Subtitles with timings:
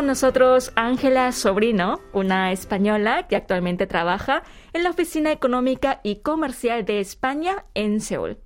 [0.00, 4.42] con nosotros Ángela Sobrino, una española que actualmente trabaja
[4.72, 8.38] en la Oficina Económica y Comercial de España en Seúl.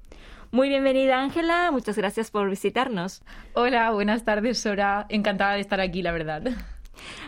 [0.51, 3.23] Muy bienvenida Ángela, muchas gracias por visitarnos.
[3.53, 6.43] Hola, buenas tardes Sora, encantada de estar aquí, la verdad.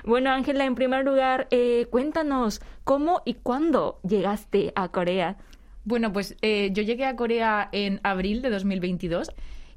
[0.04, 5.36] Bueno Ángela, en primer lugar, eh, cuéntanos cómo y cuándo llegaste a Corea.
[5.84, 9.30] Bueno, pues eh, yo llegué a Corea en abril de 2022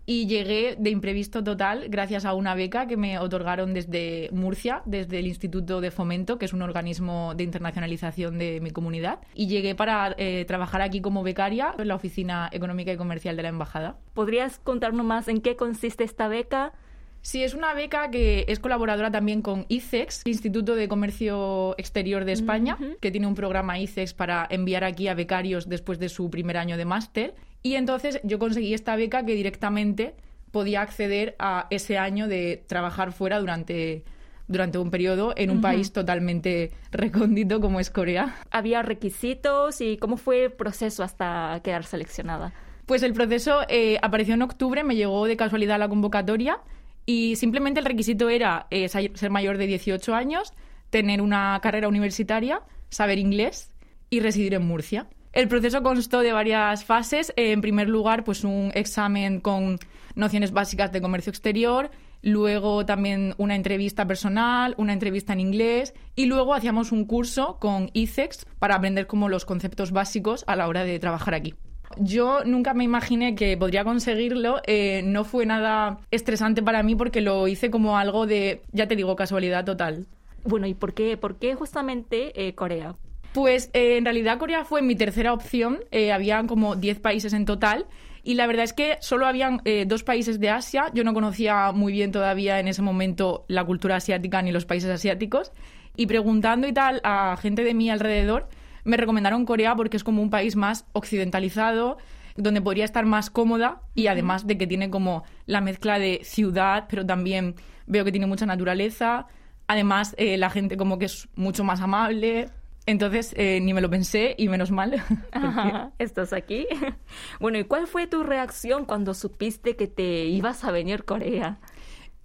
[0.05, 5.19] y llegué de imprevisto total gracias a una beca que me otorgaron desde Murcia, desde
[5.19, 9.75] el Instituto de Fomento, que es un organismo de internacionalización de mi comunidad, y llegué
[9.75, 13.97] para eh, trabajar aquí como becaria en la Oficina Económica y Comercial de la Embajada.
[14.13, 16.73] ¿Podrías contarnos más en qué consiste esta beca?
[17.21, 22.31] Sí, es una beca que es colaboradora también con ICEX, Instituto de Comercio Exterior de
[22.31, 26.57] España, que tiene un programa ICEX para enviar aquí a becarios después de su primer
[26.57, 27.35] año de máster.
[27.61, 30.15] Y entonces yo conseguí esta beca que directamente
[30.51, 34.03] podía acceder a ese año de trabajar fuera durante
[34.49, 38.35] durante un periodo en un país totalmente recóndito como es Corea.
[38.49, 42.51] ¿Había requisitos y cómo fue el proceso hasta quedar seleccionada?
[42.87, 46.57] Pues el proceso eh, apareció en octubre, me llegó de casualidad la convocatoria
[47.05, 50.53] y simplemente el requisito era eh, ser mayor de 18 años,
[50.89, 53.71] tener una carrera universitaria, saber inglés
[54.09, 55.07] y residir en Murcia.
[55.31, 57.31] El proceso constó de varias fases.
[57.35, 59.77] En primer lugar, pues un examen con
[60.15, 61.91] nociones básicas de comercio exterior,
[62.21, 67.89] luego también una entrevista personal, una entrevista en inglés y luego hacíamos un curso con
[67.93, 71.53] ICEX para aprender como los conceptos básicos a la hora de trabajar aquí.
[71.97, 74.61] Yo nunca me imaginé que podría conseguirlo.
[74.65, 78.95] Eh, no fue nada estresante para mí porque lo hice como algo de, ya te
[78.95, 80.05] digo, casualidad total.
[80.43, 82.95] Bueno, ¿y por qué, por qué justamente eh, Corea?
[83.33, 85.79] Pues eh, en realidad Corea fue mi tercera opción.
[85.91, 87.85] Eh, habían como 10 países en total.
[88.23, 90.85] Y la verdad es que solo habían eh, dos países de Asia.
[90.93, 94.89] Yo no conocía muy bien todavía en ese momento la cultura asiática ni los países
[94.89, 95.51] asiáticos.
[95.95, 98.49] Y preguntando y tal a gente de mi alrededor,
[98.83, 101.97] me recomendaron Corea porque es como un país más occidentalizado,
[102.35, 106.85] donde podría estar más cómoda y además de que tiene como la mezcla de ciudad,
[106.89, 109.27] pero también veo que tiene mucha naturaleza.
[109.67, 112.49] Además, la gente como que es mucho más amable.
[112.85, 115.03] Entonces eh, ni me lo pensé y menos mal.
[115.99, 116.67] ¿Estás aquí?
[117.39, 121.59] Bueno, ¿y cuál fue tu reacción cuando supiste que te ibas a venir a Corea?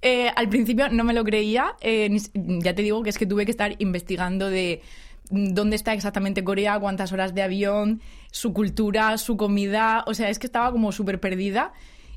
[0.02, 1.76] Eh, al principio no me lo creía.
[1.80, 4.82] Eh, ya te digo que es que tuve que estar investigando de
[5.30, 10.04] dónde está exactamente Corea, cuántas horas de avión, su cultura, su comida.
[10.06, 11.72] O sea, es que estaba como súper perdida.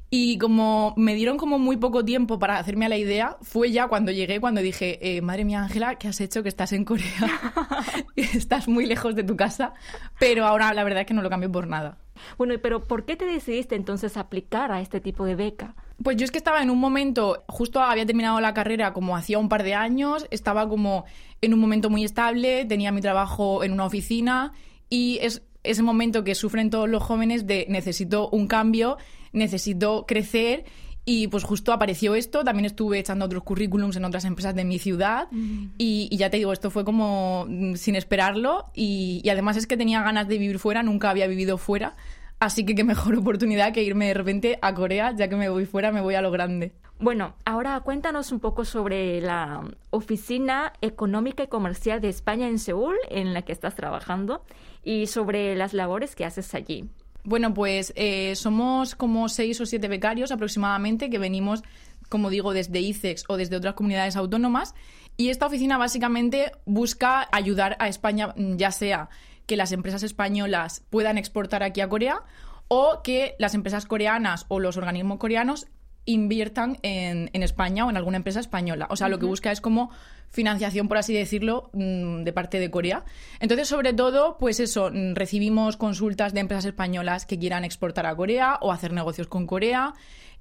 [0.10, 3.90] Y como me dieron como muy poco tiempo para hacerme a la idea, fue ya
[3.90, 7.06] cuando llegué, cuando dije, eh, madre mía Ángela, ¿qué has hecho que estás en Corea?
[8.16, 9.74] estás muy lejos de tu casa,
[10.18, 11.98] pero ahora la verdad es que no lo cambio por nada.
[12.38, 15.76] Bueno, pero ¿por qué te decidiste entonces aplicar a este tipo de beca?
[16.02, 19.40] Pues yo es que estaba en un momento, justo había terminado la carrera como hacía
[19.40, 21.06] un par de años, estaba como
[21.42, 24.54] en un momento muy estable, tenía mi trabajo en una oficina
[24.90, 28.98] y es ese momento que sufren todos los jóvenes de necesito un cambio
[29.38, 30.66] necesito crecer
[31.10, 34.78] y pues justo apareció esto, también estuve echando otros currículums en otras empresas de mi
[34.78, 35.76] ciudad mm.
[35.78, 39.78] y, ya te digo, esto fue como mm, sin esperarlo y, y, además es que
[39.78, 41.96] tenía ganas de vivir fuera, nunca había vivido fuera,
[42.42, 45.66] así que qué mejor oportunidad que irme de repente a Corea, ya que me voy
[45.66, 46.74] fuera, me voy a lo grande.
[47.00, 52.96] Bueno, ahora cuéntanos un poco sobre la Oficina Económica y Comercial de España en Seúl,
[53.10, 54.44] en la que estás trabajando,
[54.84, 56.90] y sobre las labores que haces allí.
[57.28, 61.62] Bueno, pues eh, somos como seis o siete becarios aproximadamente que venimos,
[62.08, 64.76] como digo, desde ICEX o desde otras comunidades autónomas.
[65.18, 69.10] Y esta oficina básicamente busca ayudar a España, ya sea
[69.46, 72.24] que las empresas españolas puedan exportar aquí a Corea
[72.70, 75.68] o que las empresas coreanas o los organismos coreanos
[76.08, 78.88] inviertan en, España o en alguna empresa española.
[78.90, 79.92] O sea, lo que busca es como
[80.30, 83.04] financiación, por así decirlo, mm, de parte de Corea.
[83.40, 88.16] Entonces, sobre todo, pues eso, mm, recibimos consultas de empresas españolas que quieran exportar a
[88.16, 89.94] Corea o hacer negocios con Corea.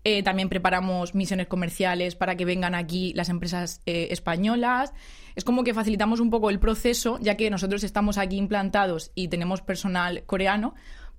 [0.04, 4.94] Eh, también preparamos misiones comerciales para que vengan aquí las empresas eh, españolas.
[5.34, 9.28] Es como que facilitamos un poco el proceso, ya que nosotros estamos aquí implantados y
[9.28, 10.74] tenemos personal coreano,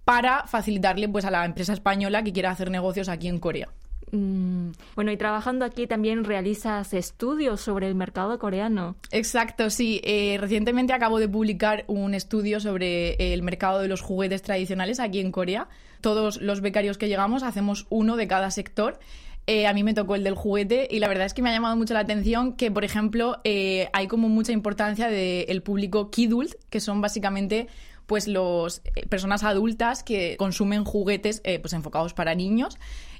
[0.05, 3.67] para facilitarle pues, a la empresa española que quiera hacer negocios aquí en Corea.
[4.11, 8.95] Mm, bueno, y trabajando aquí también realizas estudios sobre el mercado coreano.
[9.11, 10.01] Exacto, sí.
[10.03, 15.19] Eh, recientemente acabo de publicar un estudio sobre el mercado de los juguetes tradicionales aquí
[15.19, 15.67] en Corea.
[16.01, 18.99] Todos los becarios que llegamos hacemos uno de cada sector.
[19.45, 21.53] Eh, a mí me tocó el del juguete y la verdad es que me ha
[21.53, 26.53] llamado mucho la atención que, por ejemplo, eh, hay como mucha importancia del público kidult,
[26.69, 27.67] que son básicamente
[28.07, 32.77] pues los personas adultas que consumen juguetes pues enfocados para niños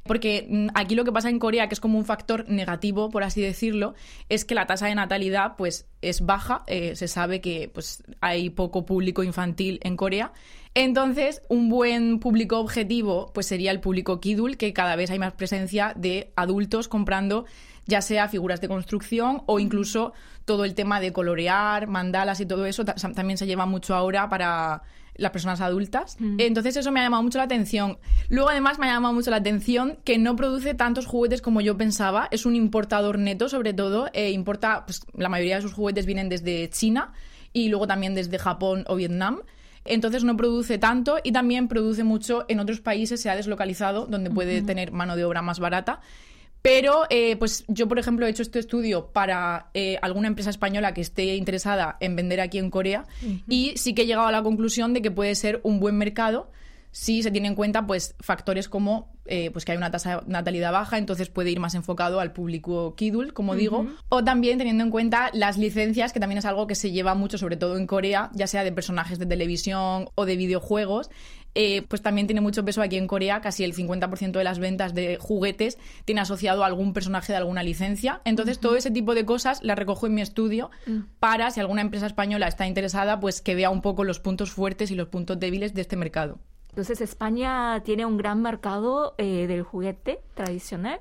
[0.07, 3.23] Porque mm, aquí lo que pasa en Corea, que es como un factor negativo, por
[3.23, 3.93] así decirlo,
[4.29, 6.63] es que la tasa de natalidad pues, es baja.
[6.67, 10.31] Eh, se sabe que pues, hay poco público infantil en Corea.
[10.73, 15.33] Entonces, un buen público objetivo pues, sería el público Kidul, que cada vez hay más
[15.33, 17.45] presencia de adultos comprando
[17.87, 20.13] ya sea figuras de construcción o incluso
[20.45, 24.83] todo el tema de colorear, mandalas y todo eso también se lleva mucho ahora para
[25.17, 26.15] las personas adultas.
[26.19, 26.39] Mm.
[26.39, 27.97] Entonces eso me ha llamado mucho la atención.
[28.29, 31.77] Luego además me ha llamado mucho la atención que no produce tantos juguetes como yo
[31.77, 32.27] pensaba.
[32.31, 34.09] Es un importador neto sobre todo.
[34.13, 37.13] E importa, pues la mayoría de sus juguetes vienen desde China
[37.53, 39.41] y luego también desde Japón o Vietnam.
[39.85, 44.29] Entonces no produce tanto y también produce mucho en otros países, se ha deslocalizado, donde
[44.29, 46.01] puede tener mano de obra más barata.
[46.67, 50.93] Pero, eh, pues yo, por ejemplo, he hecho este estudio para eh, alguna empresa española
[50.93, 53.05] que esté interesada en vender aquí en Corea
[53.47, 56.51] y sí que he llegado a la conclusión de que puede ser un buen mercado
[56.91, 60.27] si se tiene en cuenta pues factores como eh, pues que hay una tasa de
[60.27, 64.83] natalidad baja, entonces puede ir más enfocado al público Kidul, como digo, o también teniendo
[64.83, 67.87] en cuenta las licencias, que también es algo que se lleva mucho, sobre todo en
[67.87, 71.09] Corea, ya sea de personajes de televisión o de videojuegos,
[71.59, 74.93] eh, pues también tiene mucho peso aquí en Corea, casi el 50% de las ventas
[74.93, 78.21] de juguetes tiene asociado a algún personaje de alguna licencia.
[78.25, 80.99] Entonces, todo ese tipo de cosas las recojo en mi estudio mm.
[81.19, 84.91] para, si alguna empresa española está interesada, pues que vea un poco los puntos fuertes
[84.91, 86.37] y los puntos débiles de este mercado.
[86.69, 90.99] Entonces, España tiene un gran mercado eh, del juguete tradicional.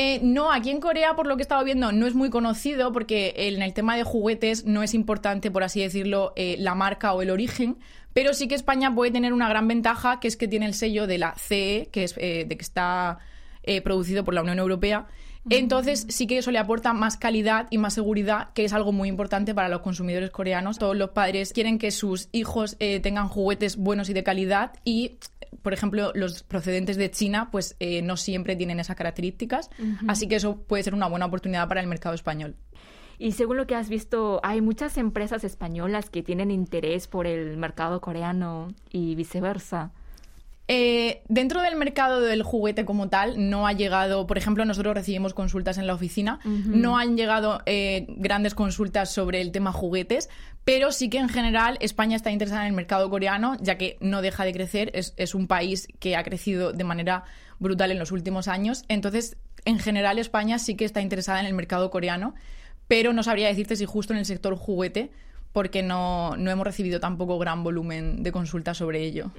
[0.00, 2.92] Eh, no, aquí en Corea, por lo que he estado viendo, no es muy conocido
[2.92, 7.22] porque en el tema de juguetes no es importante, por así decirlo, la marca o
[7.22, 7.78] el origen,
[8.12, 11.06] pero sí que España puede tener una gran ventaja, que es que tiene el sello
[11.06, 13.18] de la CE, que es eh, de que está
[13.62, 15.06] eh, producido por la Unión Europea.
[15.50, 19.08] Entonces sí que eso le aporta más calidad y más seguridad, que es algo muy
[19.08, 20.78] importante para los consumidores coreanos.
[20.78, 25.18] Todos los padres quieren que sus hijos eh, tengan juguetes buenos y de calidad y,
[25.62, 29.70] por ejemplo, los procedentes de China pues no siempre tienen esas características.
[30.06, 32.56] Así que eso puede ser una buena oportunidad para el mercado español.
[33.18, 37.56] Y según lo que has visto, hay muchas empresas españolas que tienen interés por el
[37.56, 39.92] mercado coreano y viceversa.
[40.70, 45.32] Eh, dentro del mercado del juguete como tal, no ha llegado, por ejemplo, nosotros recibimos
[45.32, 50.28] consultas en la oficina, no han llegado eh, grandes consultas sobre el tema juguetes,
[50.64, 54.20] pero sí que en general España está interesada en el mercado coreano, ya que no
[54.20, 57.24] deja de crecer, es, es un país que ha crecido de manera
[57.58, 61.54] brutal en los últimos años, entonces en general España sí que está interesada en el
[61.54, 62.34] mercado coreano
[62.88, 65.10] pero no sabría decirte si justo en el sector juguete
[65.52, 69.30] porque no, hemos recibido tampoco gran volumen de consultas sobre ello.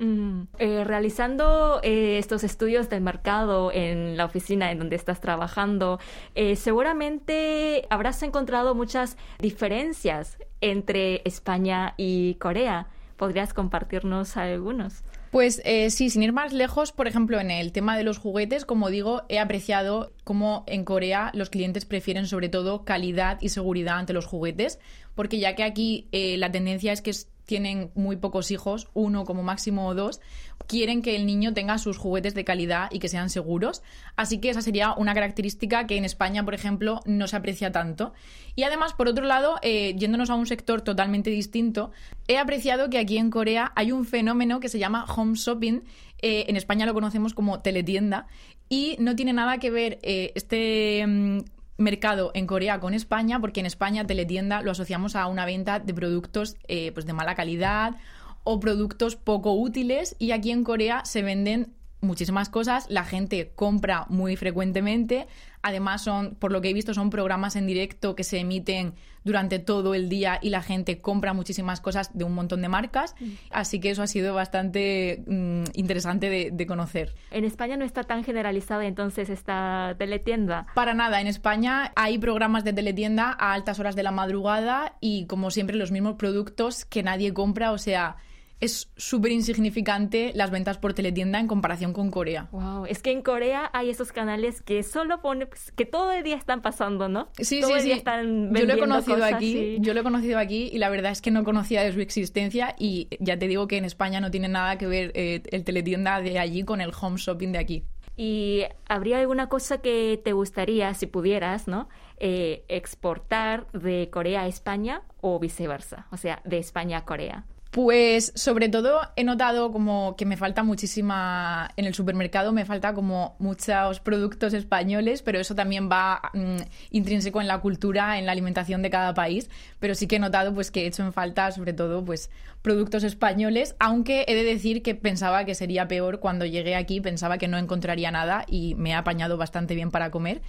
[0.58, 6.00] Eh, realizando eh, estos estudios del mercado en la oficina en donde estás trabajando,
[6.36, 12.88] eh, seguramente habrás encontrado muchas diferencias entre España y Corea.
[13.20, 15.04] ¿Podrías compartirnos algunos?
[15.30, 18.64] Pues eh, sí, sin ir más lejos, por ejemplo, en el tema de los juguetes,
[18.64, 23.98] como digo, he apreciado cómo en Corea los clientes prefieren sobre todo calidad y seguridad
[23.98, 24.80] ante los juguetes,
[25.16, 27.12] porque ya que aquí eh, la tendencia es que
[27.50, 30.22] tienen muy pocos hijos, uno como máximo o dos,
[30.68, 33.82] quieren que el niño tenga sus juguetes de calidad y que sean seguros.
[34.16, 38.14] Así que esa sería una característica que en España, por ejemplo, no se aprecia tanto.
[38.56, 41.90] Y además, por otro lado, eh, yéndonos a un sector totalmente distinto,
[42.28, 45.82] he apreciado que aquí en Corea hay un fenómeno que se llama home shopping.
[46.22, 48.28] Eh, en España lo conocemos como teletienda
[48.70, 51.40] y no tiene nada que ver eh, este mm,
[51.80, 55.94] mercado en Corea con España, porque en España teletienda lo asociamos a una venta de
[55.94, 57.96] productos eh, pues de mala calidad
[58.44, 64.06] o productos poco útiles y aquí en Corea se venden muchísimas cosas, la gente compra
[64.10, 65.28] muy frecuentemente,
[65.62, 69.60] además son, por lo que he visto, son programas en directo que se emiten durante
[69.60, 73.28] todo el día y la gente compra muchísimas cosas de un montón de marcas, mm.
[73.52, 77.16] así que eso ha sido bastante mm, interesante de, de, conocer.
[77.32, 80.68] En España no está tan generalizada entonces esta teletienda.
[80.76, 85.26] Para nada, en España hay programas de teletienda a altas horas de la madrugada y
[85.26, 88.18] como siempre los mismos productos que nadie compra, o sea,
[88.60, 92.50] es súper insignificante las ventas por teletienda en comparación con Corea.
[92.52, 96.24] Wow, es que en Corea hay esos canales que solo pone pues, que todo el
[96.24, 97.30] día están pasando, ¿no?
[97.38, 98.04] Sí, sí, sí.
[98.04, 101.32] yo lo he conocido aquí, yo lo he conocido aquí y la verdad es que
[101.32, 104.78] no conocía de su existencia y ya te digo que en España no tiene nada
[104.78, 107.84] que ver eh, el teletienda de allí con el home shopping de aquí.
[108.18, 111.88] ¿Y habría alguna cosa que te gustaría, si pudieras, ¿no?
[112.18, 117.46] Eh, exportar de Corea a España o viceversa, o sea, de España a Corea?
[117.72, 122.96] Pues sobre todo he notado como que me falta muchísima, en el supermercado me falta
[122.96, 126.58] como muchos productos españoles, pero eso también va mm,
[126.90, 130.52] intrínseco en la cultura, en la alimentación de cada país, pero sí que he notado
[130.56, 132.32] pues que he hecho en falta sobre todo pues
[132.64, 137.38] productos españoles, aunque he de decir que pensaba que sería peor cuando llegué aquí, pensaba
[137.38, 140.42] que no encontraría nada y me he apañado bastante bien para comer.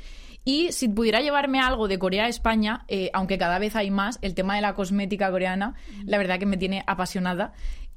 [0.45, 4.19] Y si pudiera llevarme algo de Corea a España, eh, aunque cada vez hay más,
[4.23, 5.75] el tema de la cosmética coreana,
[6.07, 7.53] la verdad que me tiene apasionada.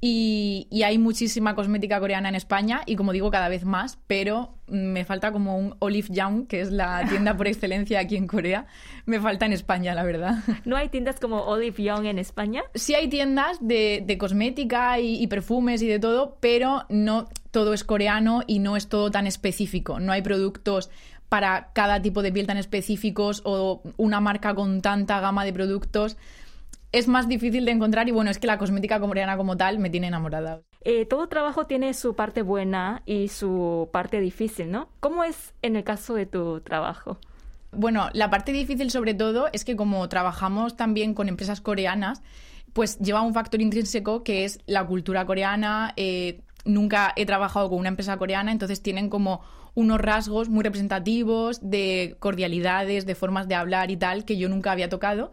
[0.06, 5.06] Y, hay muchísima cosmética coreana en España y como digo cada vez más, pero me
[5.06, 8.66] falta como un Olive Young, que es la tienda por excelencia aquí en Corea,
[9.06, 10.40] me falta en España, la verdad.
[10.66, 12.64] ¿No hay tiendas como Olive Young en España?
[12.74, 17.82] Sí hay tiendas de, cosmética y, y, perfumes y de todo, pero no todo es
[17.82, 20.00] coreano y no es todo tan específico.
[20.00, 20.90] No hay productos
[21.28, 26.16] para cada tipo de piel tan específicos o una marca con tanta gama de productos
[26.94, 29.90] es más difícil de encontrar y bueno, es que la cosmética coreana como tal me
[29.90, 30.62] tiene enamorada.
[30.82, 34.88] Eh, todo trabajo tiene su parte buena y su parte difícil, ¿no?
[35.00, 37.18] ¿Cómo es en el caso de tu trabajo?
[37.72, 42.22] Bueno, la parte difícil sobre todo es que como trabajamos también con empresas coreanas,
[42.72, 45.94] pues lleva un factor intrínseco que es la cultura coreana.
[45.96, 49.40] Eh, nunca he trabajado con una empresa coreana, entonces tienen como
[49.74, 54.72] unos rasgos muy representativos de cordialidades, de formas de hablar y tal, que yo nunca
[54.72, 55.30] había tocado.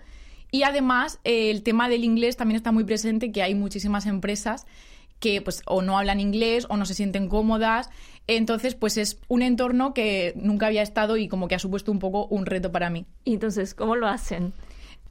[0.51, 4.65] Y además, el tema del inglés también está muy presente, que hay muchísimas empresas
[5.19, 7.89] que pues o no hablan inglés o no se sienten cómodas.
[8.27, 11.99] Entonces, pues es un entorno que nunca había estado y como que ha supuesto un
[11.99, 13.05] poco un reto para mí.
[13.23, 14.51] Y entonces, ¿cómo lo hacen?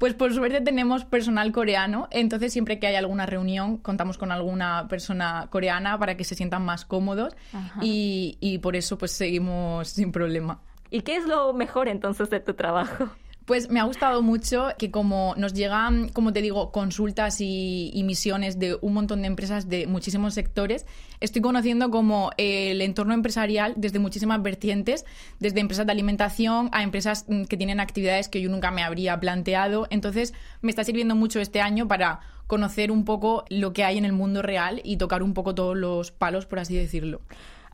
[0.01, 4.89] Pues por suerte tenemos personal coreano, entonces siempre que hay alguna reunión contamos con alguna
[4.89, 7.37] persona coreana para que se sientan más cómodos
[7.83, 10.63] y, y por eso pues seguimos sin problema.
[10.89, 13.11] ¿Y qué es lo mejor entonces de tu trabajo?
[13.51, 18.61] Pues me ha gustado mucho que como nos llegan, como te digo, consultas y, misiones
[18.61, 20.87] de un montón de empresas de muchísimos sectores,
[21.19, 25.05] estoy conociendo como el entorno empresarial desde muchísimas vertientes,
[25.41, 29.19] desde empresas de alimentación a empresas mm, que tienen actividades que yo nunca me habría
[29.19, 29.89] planteado.
[29.91, 34.05] Entonces me está sirviendo mucho este año para conocer un poco lo que hay en
[34.05, 37.21] el mundo real y tocar un poco todos los palos, por así decirlo.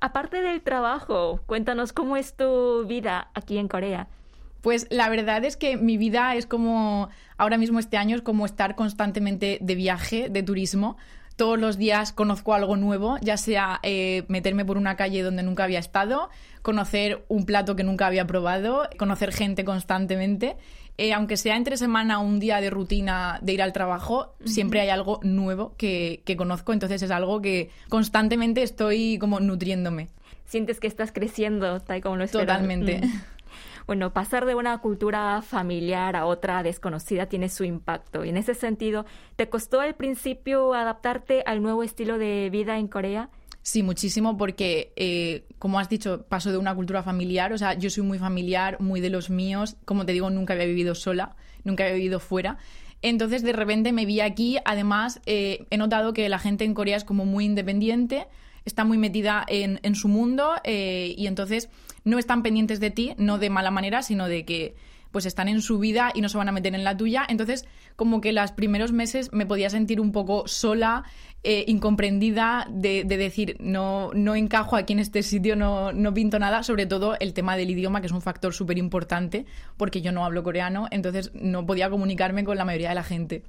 [0.00, 4.08] Aparte del trabajo, cuéntanos cómo es tu vida aquí en Corea.
[4.66, 7.08] Pues la verdad es que mi vida es como,
[7.38, 10.96] ahora mismo este año es como estar constantemente de viaje, de turismo.
[11.36, 15.62] Todos los días conozco algo nuevo, ya sea eh, meterme por una calle donde nunca
[15.62, 16.30] había estado,
[16.62, 20.56] conocer un plato que nunca había probado, conocer gente constantemente.
[20.98, 24.88] Eh, aunque sea entre semana un día de rutina de ir al trabajo, siempre hay
[24.88, 30.08] algo nuevo que, que conozco, entonces es algo que constantemente estoy como nutriéndome.
[30.44, 32.48] Sientes que estás creciendo, tal como lo esperas.
[32.48, 33.06] Totalmente.
[33.06, 33.35] Mm
[33.86, 38.24] bueno, pasar de una cultura familiar a otra desconocida tiene su impacto.
[38.24, 42.88] Y en ese sentido, ¿te costó al principio adaptarte al nuevo estilo de vida en
[42.88, 43.30] Corea?
[43.62, 47.90] Sí, muchísimo, porque, eh, como has dicho, paso de una cultura familiar, o sea, yo
[47.90, 51.82] soy muy familiar, muy de los míos, como te digo, nunca había vivido sola, nunca
[51.82, 52.58] había vivido fuera.
[53.02, 56.96] Entonces, de repente me vi aquí, además, eh, he notado que la gente en Corea
[56.96, 58.28] es como muy independiente,
[58.66, 61.70] está muy metida en, en su mundo eh, y entonces
[62.04, 64.74] no están pendientes de ti, no de mala manera, sino de que
[65.10, 67.24] pues están en su vida y no se van a meter en la tuya.
[67.28, 67.64] Entonces,
[67.96, 71.04] como que los primeros meses me podía sentir un poco sola,
[71.42, 76.62] eh, incomprendida, de, decir, no, no encajo aquí en este sitio, no, no pinto nada,
[76.62, 79.46] sobre todo el tema del idioma, que es un factor súper importante,
[79.76, 83.44] porque yo no hablo coreano, entonces no podía comunicarme con la mayoría de la gente.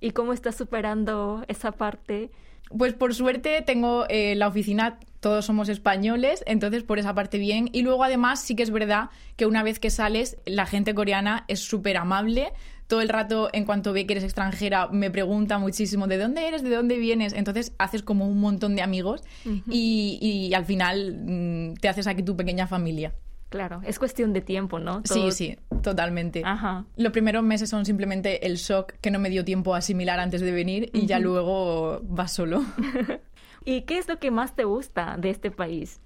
[0.00, 2.30] ¿Y cómo estás superando esa parte?
[2.76, 7.70] Pues por suerte tengo eh, la oficina, todos somos españoles, entonces por esa parte bien.
[7.72, 11.44] Y luego además sí que es verdad que una vez que sales, la gente coreana
[11.46, 12.52] es súper amable.
[12.88, 16.64] Todo el rato, en cuanto ve que eres extranjera, me pregunta muchísimo de dónde eres,
[16.64, 17.34] de dónde vienes.
[17.34, 19.22] Entonces haces como un montón de amigos
[19.70, 23.14] y, y, al final mm, te haces aquí tu pequeña familia.
[23.48, 25.02] Claro, es cuestión de tiempo, ¿no?
[25.04, 26.42] Sí, sí, totalmente.
[26.44, 26.84] Ajá.
[26.96, 30.40] Los primeros meses son simplemente el shock que no me dio tiempo a asimilar antes
[30.40, 32.64] de venir y ya luego vas solo.
[33.64, 36.00] ¿Y qué es lo que más te gusta de este país?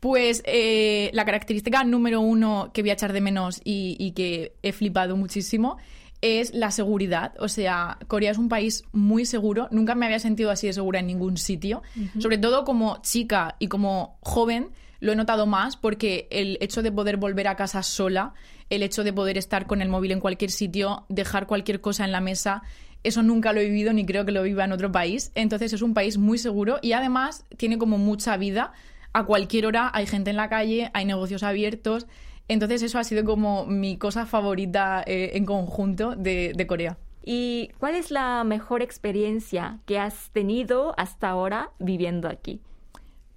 [0.00, 4.72] Pues eh, la característica número uno que voy a echar de menos y, que he
[4.72, 5.76] flipado muchísimo
[6.20, 7.34] es la seguridad.
[7.38, 9.68] O sea, Corea es un país muy seguro.
[9.70, 11.82] Nunca me había sentido así de segura en ningún sitio.
[12.18, 16.92] Sobre todo como chica y como joven lo he notado más porque el hecho de
[16.92, 18.34] poder volver a casa sola,
[18.70, 22.12] el hecho de poder estar con el móvil en cualquier sitio, dejar cualquier cosa en
[22.12, 22.62] la mesa,
[23.04, 25.32] eso nunca lo he vivido ni creo que lo viva en otro país.
[25.34, 28.72] Entonces es un país muy seguro y además tiene como mucha vida.
[29.12, 32.06] A cualquier hora hay gente en la calle, hay negocios abiertos.
[32.48, 36.96] Entonces eso ha sido como mi cosa favorita eh, en conjunto de, Corea.
[37.24, 42.60] ¿Y cuál es la mejor experiencia que has tenido hasta ahora viviendo aquí?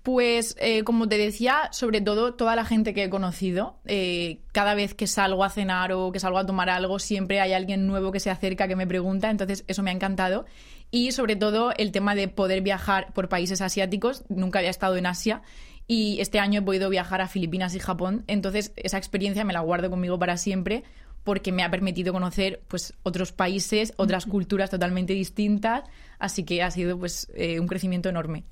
[0.06, 4.76] Pues eh, como te decía, sobre todo toda la gente que he conocido, eh, cada
[4.76, 8.12] vez que salgo a cenar o que salgo a tomar algo, siempre hay alguien nuevo
[8.12, 10.46] que se acerca, que me pregunta, entonces eso me ha encantado.
[10.92, 15.08] Y sobre todo el tema de poder viajar por países asiáticos, nunca había estado en
[15.08, 15.42] Asia
[15.88, 19.62] y este año he podido viajar a Filipinas y Japón, entonces esa experiencia me la
[19.62, 20.84] guardo conmigo para siempre
[21.24, 25.84] porque me ha permitido conocer pues otros países, otras culturas totalmente distintas,
[26.20, 28.44] así que ha sido pues eh, un crecimiento enorme.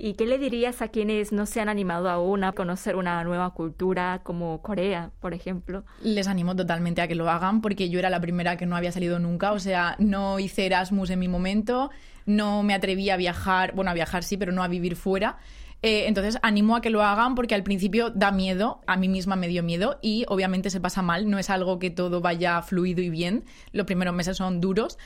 [0.00, 3.52] ¿Y qué le dirías a quienes no se han animado aún a conocer una nueva
[3.52, 5.84] cultura como Corea, por ejemplo?
[6.04, 8.92] Les animo totalmente a que lo hagan porque yo era la primera que no había
[8.92, 11.90] salido nunca, o sea, no hice Erasmus en mi momento,
[12.26, 15.38] no me atreví a viajar, bueno, a viajar sí, pero no a vivir fuera.
[15.82, 19.34] Eh, entonces animo a que lo hagan porque al principio da miedo, a mí misma
[19.34, 23.00] me dio miedo y obviamente se pasa mal, no es algo que todo vaya fluido
[23.00, 24.98] y bien, los primeros meses son duros,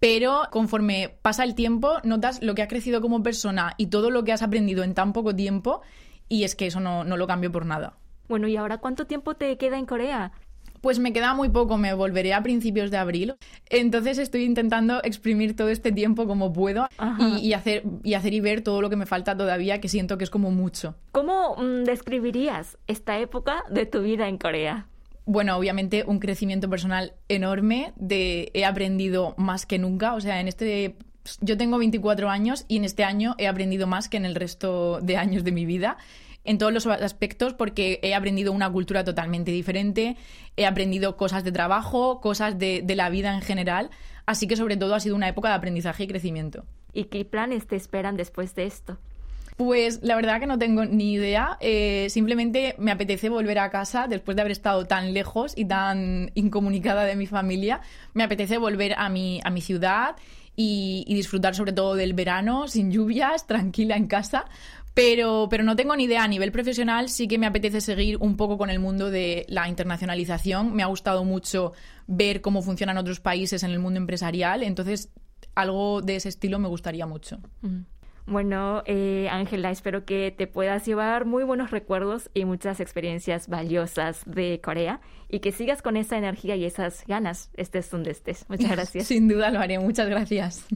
[0.00, 4.24] pero conforme pasa el tiempo notas lo que ha crecido como persona y todo lo
[4.24, 5.82] que has aprendido en tan poco tiempo
[6.28, 7.94] y es que eso no, no lo cambio por nada.
[8.28, 10.32] Bueno, ¿y ahora cuánto tiempo te queda en Corea?
[10.80, 13.34] Pues me queda muy poco, me volveré a principios de abril.
[13.68, 16.88] Entonces estoy intentando exprimir todo este tiempo como puedo
[17.40, 20.24] y, hacer, y hacer y ver todo lo que me falta todavía, que siento que
[20.24, 20.94] es como mucho.
[21.10, 24.86] ¿Cómo mm, describirías esta época de tu vida en Corea?
[25.28, 30.48] Bueno, obviamente un crecimiento personal enorme, de he aprendido más que nunca, o sea, en
[30.48, 30.96] este
[31.42, 35.00] yo tengo 24 años y en este año he aprendido más que en el resto
[35.02, 35.98] de años de mi vida
[36.44, 40.16] en todos los aspectos porque he aprendido una cultura totalmente diferente,
[40.56, 43.90] he aprendido cosas de trabajo, cosas de, de, la vida en general,
[44.24, 46.64] así que sobre todo ha sido una época de aprendizaje y crecimiento.
[46.94, 48.96] ¿Y qué planes te esperan después de esto?
[49.58, 51.58] Pues la verdad que no tengo ni idea.
[51.58, 56.30] Eh, simplemente me apetece volver a casa después de haber estado tan lejos y tan
[56.34, 57.80] incomunicada de mi familia.
[58.14, 60.14] Me apetece volver a mi, a mi ciudad
[60.54, 64.44] y, disfrutar sobre todo del verano, sin lluvias, tranquila en casa.
[64.94, 66.22] Pero, pero no tengo ni idea.
[66.22, 69.68] A nivel profesional sí que me apetece seguir un poco con el mundo de la
[69.68, 70.72] internacionalización.
[70.72, 71.72] Me ha gustado mucho
[72.06, 74.62] ver cómo funcionan otros países en el mundo empresarial.
[74.62, 75.08] Entonces,
[75.56, 77.40] algo de ese estilo me gustaría mucho.
[78.28, 84.20] Bueno, eh, Ángela, espero que te puedas llevar muy buenos recuerdos y muchas experiencias valiosas
[84.26, 85.00] de Corea
[85.30, 88.44] y que sigas con esa energía y esas ganas, estés donde estés.
[88.50, 89.06] Muchas gracias.
[89.08, 89.78] Sin duda lo haré.
[89.78, 90.66] Muchas gracias.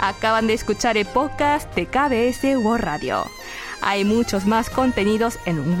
[0.00, 3.24] Acaban de escuchar el podcast de KBS World Radio.
[3.82, 5.80] Hay muchos más contenidos en